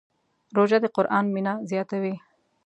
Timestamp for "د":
0.83-0.85